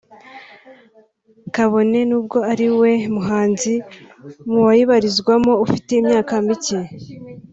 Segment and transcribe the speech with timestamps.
[1.55, 3.73] kabone n’ubwo ari we muhanzi
[4.49, 6.79] mu bayibarizwamo ufite imyaka mike